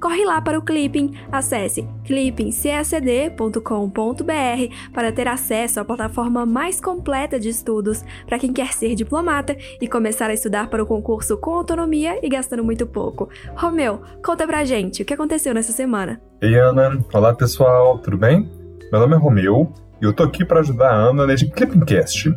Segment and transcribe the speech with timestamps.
[0.00, 1.14] Corre lá para o Clipping.
[1.30, 8.94] Acesse clippingcacd.com.br para ter acesso à plataforma mais completa de estudos para quem quer ser
[8.94, 13.28] diplomata e começar a estudar para o concurso com autonomia e gastando muito pouco.
[13.54, 16.20] Romeu, conta pra gente o que aconteceu nessa semana.
[16.40, 16.98] Ei, Ana.
[17.12, 17.98] Olá, pessoal.
[17.98, 18.48] Tudo bem?
[18.90, 22.32] Meu nome é Romeu e eu tô aqui para ajudar a Ana neste Clippingcast.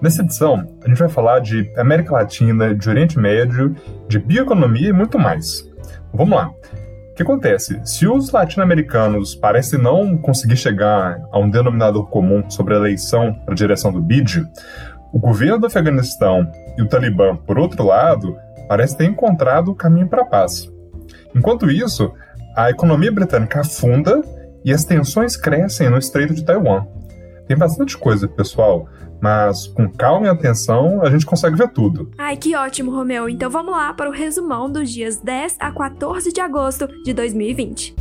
[0.00, 3.76] Nessa edição, a gente vai falar de América Latina, de Oriente Médio,
[4.08, 5.68] de bioeconomia e muito mais.
[6.14, 6.50] Vamos lá
[7.20, 7.78] que acontece?
[7.84, 13.52] Se os latino-americanos parecem não conseguir chegar a um denominador comum sobre a eleição para
[13.52, 14.42] a direção do BID,
[15.12, 20.08] o governo do Afeganistão e o Talibã, por outro lado, parecem ter encontrado o caminho
[20.08, 20.72] para a paz.
[21.34, 22.10] Enquanto isso,
[22.56, 24.22] a economia britânica afunda
[24.64, 26.86] e as tensões crescem no Estreito de Taiwan.
[27.46, 28.88] Tem bastante coisa, pessoal,
[29.20, 32.10] mas com calma e atenção a gente consegue ver tudo.
[32.18, 33.28] Ai, que ótimo, Romeu.
[33.28, 37.94] Então vamos lá para o resumão dos dias 10 a 14 de agosto de 2020.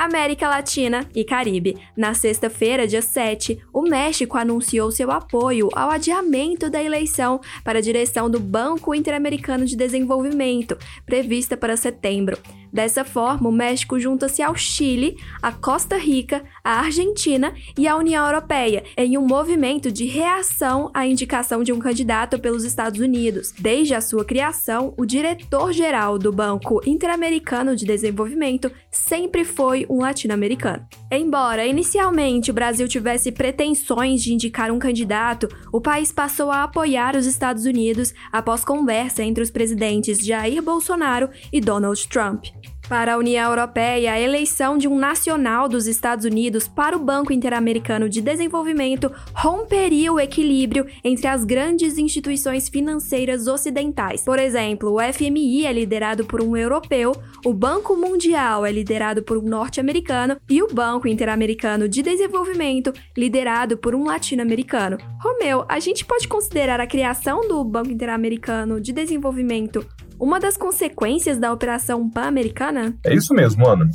[0.00, 1.76] América Latina e Caribe.
[1.94, 7.82] Na sexta-feira, dia 7, o México anunciou seu apoio ao adiamento da eleição para a
[7.82, 12.38] direção do Banco Interamericano de Desenvolvimento, prevista para setembro.
[12.72, 18.24] Dessa forma, o México junta-se ao Chile, a Costa Rica, a Argentina e a União
[18.24, 23.52] Europeia em um movimento de reação à indicação de um candidato pelos Estados Unidos.
[23.58, 30.86] Desde a sua criação, o diretor-geral do Banco Interamericano de Desenvolvimento sempre foi um latino-americano.
[31.10, 37.16] Embora inicialmente o Brasil tivesse pretensões de indicar um candidato, o país passou a apoiar
[37.16, 42.46] os Estados Unidos após conversa entre os presidentes Jair Bolsonaro e Donald Trump.
[42.90, 47.32] Para a União Europeia, a eleição de um nacional dos Estados Unidos para o Banco
[47.32, 54.22] Interamericano de Desenvolvimento romperia o equilíbrio entre as grandes instituições financeiras ocidentais.
[54.24, 59.38] Por exemplo, o FMI é liderado por um europeu, o Banco Mundial é liderado por
[59.38, 64.98] um norte-americano e o Banco Interamericano de Desenvolvimento liderado por um latino-americano.
[65.20, 69.86] Romeu, a gente pode considerar a criação do Banco Interamericano de Desenvolvimento
[70.20, 72.94] uma das consequências da Operação Pan-Americana?
[73.04, 73.88] É isso mesmo, Ana.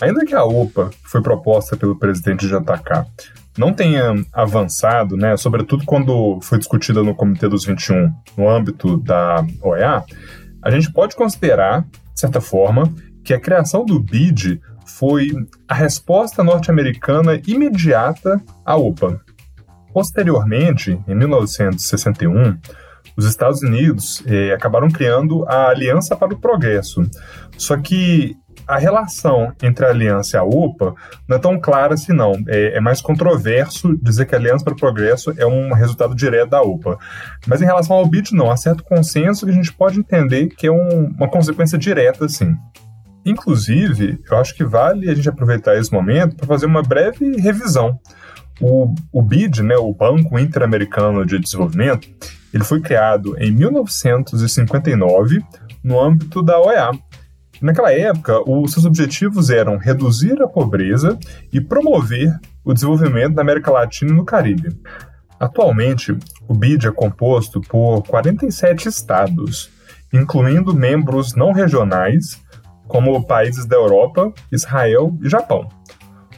[0.00, 3.04] Ainda que a OPA, que foi proposta pelo presidente JK,
[3.58, 9.44] não tenha avançado, né, sobretudo quando foi discutida no Comitê dos 21, no âmbito da
[9.60, 10.04] OEA,
[10.62, 12.92] a gente pode considerar, de certa forma,
[13.24, 15.30] que a criação do BID foi
[15.68, 19.20] a resposta norte-americana imediata à OPA.
[19.92, 22.56] Posteriormente, em 1961,
[23.16, 27.02] os Estados Unidos eh, acabaram criando a Aliança para o Progresso.
[27.56, 28.36] Só que
[28.66, 30.94] a relação entre a Aliança e a UPA
[31.28, 32.32] não é tão clara assim, não.
[32.48, 36.50] É, é, mais controverso dizer que a Aliança para o Progresso é um resultado direto
[36.50, 36.98] da UPA.
[37.46, 38.50] Mas em relação ao BID, não.
[38.50, 42.56] Há certo consenso que a gente pode entender que é um, uma consequência direta, sim.
[43.24, 47.98] Inclusive, eu acho que vale a gente aproveitar esse momento para fazer uma breve revisão.
[48.60, 52.08] O, o BID, né, o Banco Interamericano de Desenvolvimento,
[52.52, 55.42] ele foi criado em 1959
[55.82, 56.90] no âmbito da OEA.
[57.60, 61.18] Naquela época, os seus objetivos eram reduzir a pobreza
[61.52, 64.76] e promover o desenvolvimento da América Latina e no Caribe.
[65.38, 69.70] Atualmente, o BID é composto por 47 estados,
[70.12, 72.40] incluindo membros não regionais,
[72.86, 75.68] como países da Europa, Israel e Japão.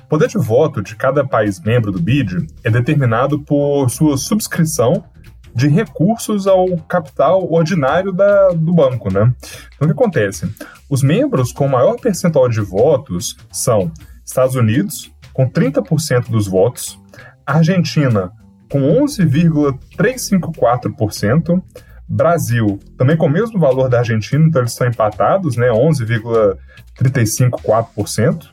[0.04, 5.04] O poder de voto de cada país membro do BID é determinado por sua subscrição
[5.54, 9.32] de recursos ao capital ordinário da, do banco, né?
[9.74, 10.50] Então, o que acontece?
[10.90, 13.92] Os membros com maior percentual de votos são
[14.24, 16.98] Estados Unidos, com 30% dos votos,
[17.46, 18.32] Argentina,
[18.70, 21.62] com 11,354%,
[22.06, 25.70] Brasil, também com o mesmo valor da Argentina, então eles estão empatados, né?
[25.70, 28.50] 11,354%,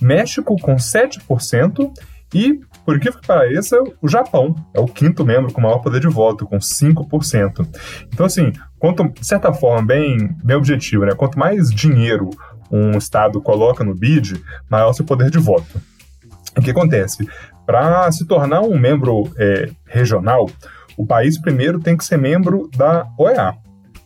[0.00, 1.92] México com 7%
[2.34, 6.46] e por que pareça, o Japão é o quinto membro com maior poder de voto,
[6.46, 7.66] com 5%.
[8.12, 11.12] Então, assim, quanto, de certa forma, bem, bem objetivo, né?
[11.14, 12.30] Quanto mais dinheiro
[12.70, 15.80] um Estado coloca no BID, maior seu poder de voto.
[16.56, 17.28] O que acontece?
[17.66, 20.48] Para se tornar um membro é, regional,
[20.96, 23.54] o país primeiro tem que ser membro da OEA.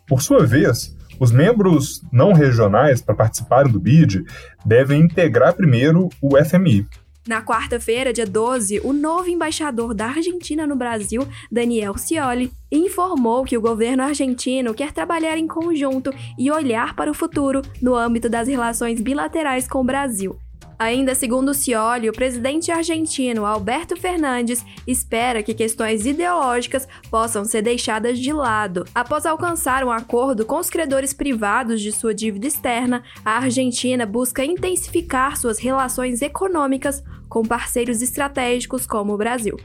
[0.06, 4.24] Por sua vez, os membros não regionais, para participarem do BID,
[4.64, 6.86] devem integrar primeiro o FMI.
[7.26, 13.56] Na quarta-feira, dia 12, o novo embaixador da Argentina no Brasil, Daniel Scioli, informou que
[13.56, 18.46] o governo argentino quer trabalhar em conjunto e olhar para o futuro no âmbito das
[18.46, 20.38] relações bilaterais com o Brasil.
[20.84, 27.62] Ainda segundo o Scioli, o presidente argentino Alberto Fernandes espera que questões ideológicas possam ser
[27.62, 28.84] deixadas de lado.
[28.94, 34.44] Após alcançar um acordo com os credores privados de sua dívida externa, a Argentina busca
[34.44, 39.58] intensificar suas relações econômicas com parceiros estratégicos como o Brasil.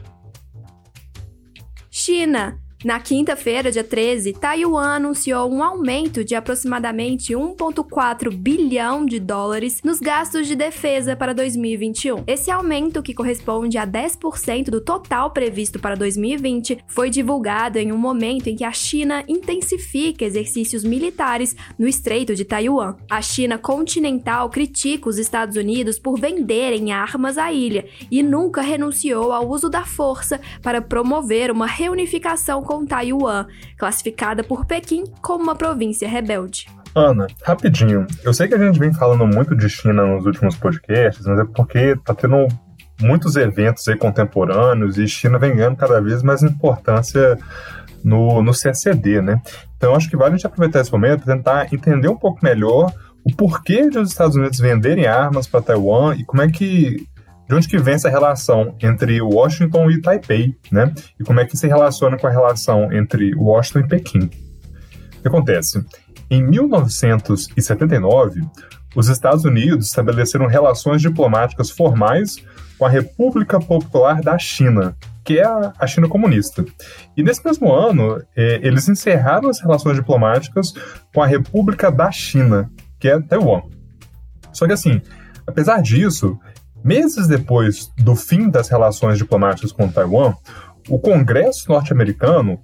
[1.90, 9.82] China na quinta-feira, dia 13, Taiwan anunciou um aumento de aproximadamente 1,4 bilhão de dólares
[9.84, 12.24] nos gastos de defesa para 2021.
[12.26, 17.98] Esse aumento, que corresponde a 10% do total previsto para 2020, foi divulgado em um
[17.98, 22.96] momento em que a China intensifica exercícios militares no Estreito de Taiwan.
[23.10, 29.32] A China continental critica os Estados Unidos por venderem armas à ilha e nunca renunciou
[29.32, 33.46] ao uso da força para promover uma reunificação com Taiwan,
[33.76, 36.68] classificada por Pequim como uma província rebelde.
[36.94, 38.06] Ana, rapidinho.
[38.22, 41.44] Eu sei que a gente vem falando muito de China nos últimos podcasts, mas é
[41.44, 42.46] porque tá tendo
[43.00, 47.36] muitos eventos aí contemporâneos e China vem ganhando cada vez mais importância
[48.04, 49.42] no, no CSD, né?
[49.76, 52.92] Então acho que vale a gente aproveitar esse momento para tentar entender um pouco melhor
[53.24, 57.04] o porquê de os Estados Unidos venderem armas para Taiwan e como é que
[57.50, 60.94] de onde que vem essa relação entre Washington e Taipei, né?
[61.18, 64.20] E como é que se relaciona com a relação entre Washington e Pequim.
[64.20, 65.84] O que acontece?
[66.30, 68.42] Em 1979,
[68.94, 72.36] os Estados Unidos estabeleceram relações diplomáticas formais
[72.78, 76.64] com a República Popular da China, que é a China comunista.
[77.16, 80.72] E nesse mesmo ano, eh, eles encerraram as relações diplomáticas
[81.12, 82.70] com a República da China,
[83.00, 83.62] que é Taiwan.
[84.52, 85.02] Só que assim,
[85.44, 86.38] apesar disso,
[86.82, 90.34] Meses depois do fim das relações diplomáticas com Taiwan,
[90.88, 92.60] o Congresso norte-americano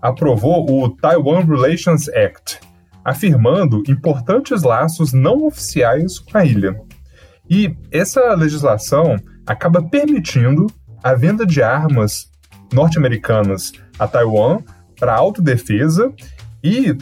[0.00, 2.60] aprovou o Taiwan Relations Act,
[3.04, 6.80] afirmando importantes laços não oficiais com a ilha.
[7.48, 9.16] E essa legislação
[9.46, 10.66] acaba permitindo
[11.02, 12.30] a venda de armas
[12.72, 14.60] norte-americanas a Taiwan
[14.98, 16.12] para autodefesa
[16.62, 16.96] e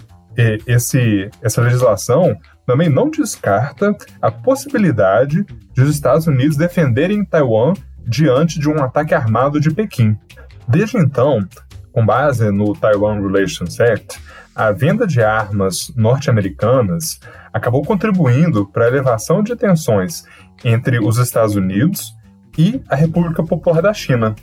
[0.66, 2.36] esse, essa legislação
[2.66, 7.74] também não descarta a possibilidade de os Estados Unidos defenderem Taiwan
[8.06, 10.18] diante de um ataque armado de Pequim.
[10.68, 11.46] Desde então,
[11.92, 14.20] com base no Taiwan Relations Act,
[14.54, 17.20] a venda de armas norte-americanas
[17.52, 20.24] acabou contribuindo para a elevação de tensões
[20.64, 22.14] entre os Estados Unidos
[22.56, 24.34] e a República Popular da China,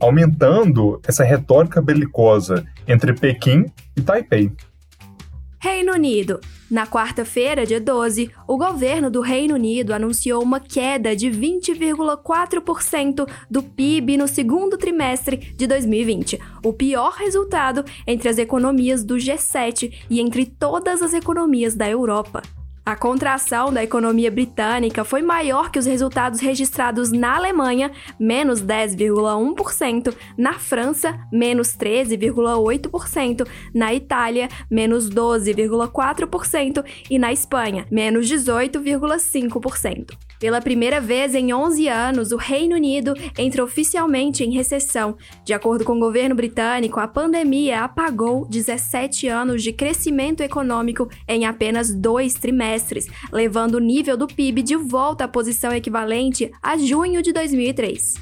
[0.00, 3.66] aumentando essa retórica belicosa entre Pequim
[3.96, 4.52] e Taipei.
[5.60, 6.40] Reino Unido.
[6.70, 13.60] Na quarta-feira, dia 12, o governo do Reino Unido anunciou uma queda de 20,4% do
[13.60, 20.20] PIB no segundo trimestre de 2020, o pior resultado entre as economias do G7 e
[20.20, 22.40] entre todas as economias da Europa.
[22.88, 30.14] A contração da economia britânica foi maior que os resultados registrados na Alemanha, menos 10,1%,
[30.38, 40.27] na França, menos 13,8%, na Itália, menos 12,4% e na Espanha, menos 18,5%.
[40.38, 45.16] Pela primeira vez em 11 anos, o Reino Unido entra oficialmente em recessão.
[45.44, 51.44] De acordo com o governo britânico, a pandemia apagou 17 anos de crescimento econômico em
[51.44, 57.20] apenas dois trimestres, levando o nível do PIB de volta à posição equivalente a junho
[57.20, 58.14] de 2003.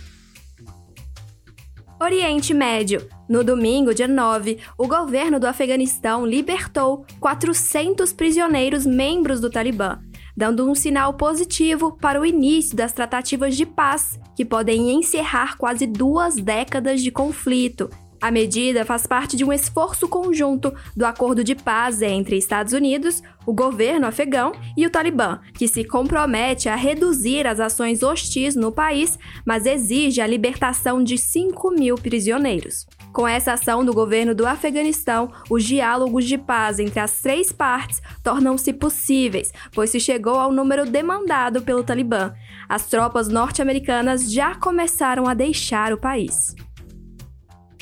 [2.00, 3.06] Oriente Médio.
[3.28, 9.98] No domingo, dia 9, o governo do Afeganistão libertou 400 prisioneiros membros do Talibã
[10.36, 15.86] dando um sinal positivo para o início das tratativas de paz, que podem encerrar quase
[15.86, 17.88] duas décadas de conflito.
[18.20, 23.22] A medida faz parte de um esforço conjunto do acordo de paz entre Estados Unidos,
[23.44, 28.72] o governo afegão e o Talibã, que se compromete a reduzir as ações hostis no
[28.72, 32.86] país, mas exige a libertação de 5 mil prisioneiros.
[33.16, 38.02] Com essa ação do governo do Afeganistão, os diálogos de paz entre as três partes
[38.22, 42.34] tornam-se possíveis, pois se chegou ao número demandado pelo Talibã.
[42.68, 46.54] As tropas norte-americanas já começaram a deixar o país.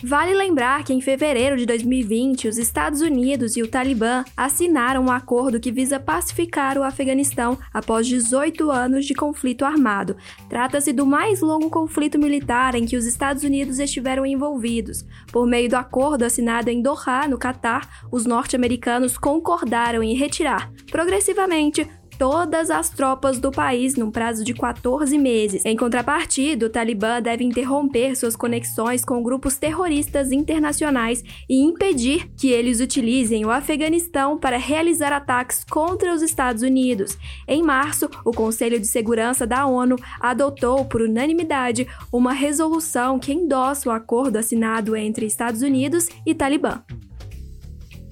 [0.07, 5.11] Vale lembrar que em fevereiro de 2020, os Estados Unidos e o Talibã assinaram um
[5.11, 10.15] acordo que visa pacificar o Afeganistão após 18 anos de conflito armado.
[10.47, 15.07] Trata-se do mais longo conflito militar em que os Estados Unidos estiveram envolvidos.
[15.33, 21.89] Por meio do acordo assinado em Doha, no Catar, os norte-americanos concordaram em retirar, progressivamente,
[22.19, 25.65] todas as tropas do país num prazo de 14 meses.
[25.65, 32.49] Em contrapartida, o Talibã deve interromper suas conexões com grupos terroristas internacionais e impedir que
[32.49, 37.17] eles utilizem o Afeganistão para realizar ataques contra os Estados Unidos.
[37.47, 43.89] Em março, o Conselho de Segurança da ONU adotou por unanimidade uma resolução que endossa
[43.89, 46.83] o acordo assinado entre Estados Unidos e Talibã.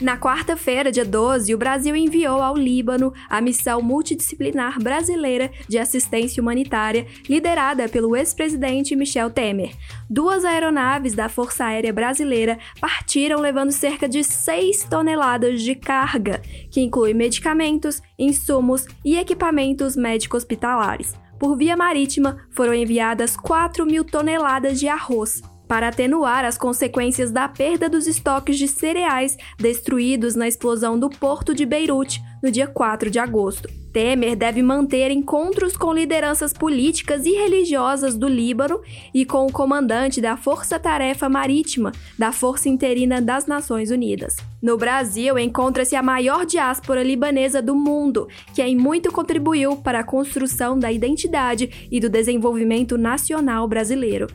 [0.02, 6.42] Na quarta-feira, dia 12, o Brasil enviou ao Líbano a missão multidisciplinar brasileira de assistência
[6.42, 9.76] humanitária, liderada pelo ex-presidente Michel Temer.
[10.10, 16.80] Duas aeronaves da Força Aérea Brasileira partiram levando cerca de 6 toneladas de carga, que
[16.80, 21.14] inclui medicamentos, insumos e equipamentos médico-hospitalares.
[21.38, 25.42] Por via marítima, foram enviadas 4 mil toneladas de arroz,
[25.72, 31.54] para atenuar as consequências da perda dos estoques de cereais destruídos na explosão do porto
[31.54, 33.70] de Beirute no dia 4 de agosto.
[33.90, 38.82] Temer deve manter encontros com lideranças políticas e religiosas do Líbano
[39.14, 44.36] e com o comandante da Força Tarefa Marítima da Força Interina das Nações Unidas.
[44.60, 50.04] No Brasil, encontra-se a maior diáspora libanesa do mundo, que em muito contribuiu para a
[50.04, 54.26] construção da identidade e do desenvolvimento nacional brasileiro.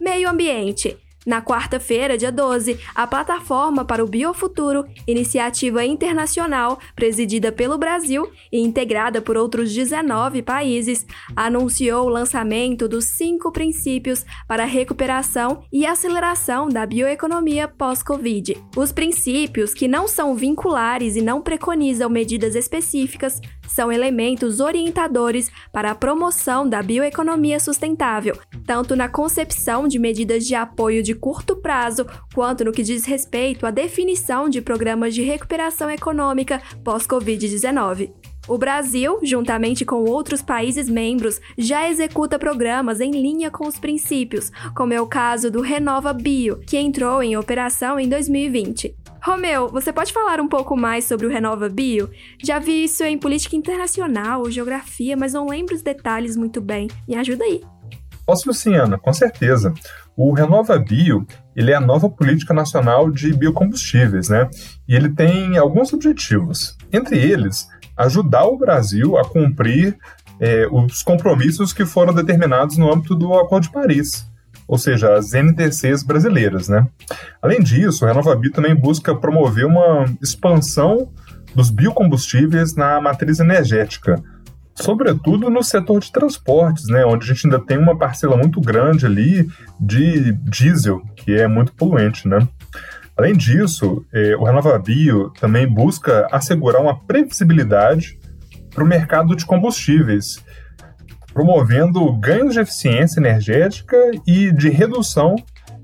[0.00, 0.96] Meio Ambiente.
[1.26, 8.60] Na quarta-feira, dia 12, a Plataforma para o Biofuturo, iniciativa internacional presidida pelo Brasil e
[8.60, 15.84] integrada por outros 19 países, anunciou o lançamento dos cinco princípios para a recuperação e
[15.84, 18.56] aceleração da bioeconomia pós-Covid.
[18.76, 25.90] Os princípios, que não são vinculares e não preconizam medidas específicas, são elementos orientadores para
[25.90, 32.06] a promoção da bioeconomia sustentável, tanto na concepção de medidas de apoio de curto prazo,
[32.34, 38.10] quanto no que diz respeito à definição de programas de recuperação econômica pós-Covid-19.
[38.48, 44.52] O Brasil, juntamente com outros países membros, já executa programas em linha com os princípios,
[44.74, 49.05] como é o caso do Renova Bio, que entrou em operação em 2020.
[49.26, 52.08] Romeu, você pode falar um pouco mais sobre o Renova Bio?
[52.40, 56.86] Já vi isso em política internacional, geografia, mas não lembro os detalhes muito bem.
[57.08, 57.60] Me ajuda aí.
[58.24, 59.74] Posso sim, Ana, com certeza.
[60.16, 64.48] O Renova Bio ele é a nova política nacional de biocombustíveis, né?
[64.88, 66.78] E ele tem alguns objetivos.
[66.92, 67.66] Entre eles,
[67.96, 69.98] ajudar o Brasil a cumprir
[70.38, 74.24] é, os compromissos que foram determinados no âmbito do Acordo de Paris
[74.66, 76.68] ou seja, as NDCs brasileiras.
[76.68, 76.86] Né?
[77.40, 81.08] Além disso, a RenovaBio também busca promover uma expansão
[81.54, 84.22] dos biocombustíveis na matriz energética,
[84.74, 89.06] sobretudo no setor de transportes, né, onde a gente ainda tem uma parcela muito grande
[89.06, 89.48] ali
[89.80, 92.28] de diesel, que é muito poluente.
[92.28, 92.46] Né?
[93.16, 98.18] Além disso, eh, o RenovaBio também busca assegurar uma previsibilidade
[98.74, 100.44] para o mercado de combustíveis,
[101.36, 103.94] promovendo ganhos de eficiência energética
[104.26, 105.36] e de redução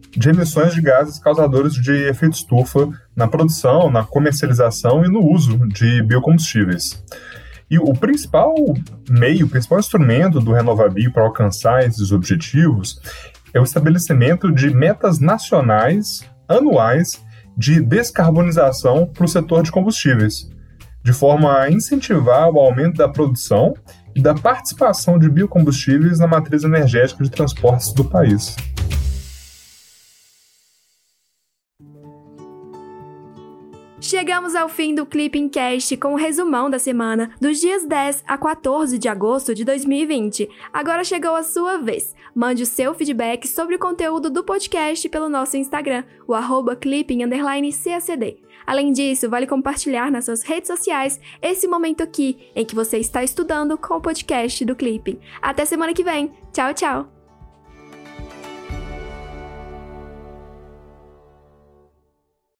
[0.08, 5.58] de emissões de gases causadores de efeito estufa na produção, na comercialização e no uso
[5.68, 7.04] de biocombustíveis.
[7.70, 8.54] E o principal
[9.10, 12.98] meio, o principal instrumento do RenovaBio para alcançar esses objetivos
[13.52, 17.22] é o estabelecimento de metas nacionais anuais
[17.54, 20.48] de descarbonização para o setor de combustíveis,
[21.04, 23.74] de forma a incentivar o aumento da produção
[24.20, 28.56] da participação de biocombustíveis na matriz energética de transportes do país.
[34.02, 38.36] Chegamos ao fim do Clipping Cast com o resumão da semana dos dias 10 a
[38.36, 40.50] 14 de agosto de 2020.
[40.72, 42.12] Agora chegou a sua vez.
[42.34, 48.36] Mande o seu feedback sobre o conteúdo do podcast pelo nosso Instagram, o arroba clipping_cacd.
[48.66, 53.22] Além disso, vale compartilhar nas suas redes sociais esse momento aqui em que você está
[53.22, 55.18] estudando com o podcast do Clipping.
[55.40, 56.32] Até semana que vem.
[56.52, 57.21] Tchau, tchau!